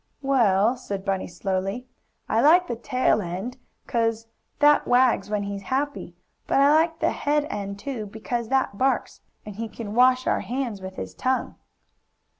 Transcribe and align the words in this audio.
"Well," 0.23 0.77
said 0.77 1.05
Bunny 1.05 1.27
slowly, 1.27 1.85
"I 2.27 2.41
like 2.41 2.65
the 2.65 2.75
tail 2.75 3.21
end, 3.21 3.57
'cause 3.85 4.25
that 4.57 4.87
wags 4.87 5.29
when 5.29 5.43
he's 5.43 5.61
happy, 5.61 6.15
but 6.47 6.59
I 6.59 6.71
like 6.73 6.97
the 6.97 7.11
head 7.11 7.45
end 7.51 7.77
too, 7.77 8.07
because 8.07 8.49
that 8.49 8.79
barks, 8.79 9.21
and 9.45 9.57
he 9.57 9.67
can 9.69 9.93
wash 9.93 10.25
our 10.25 10.39
hands 10.39 10.81
with 10.81 10.95
his 10.95 11.13
tongue." 11.13 11.53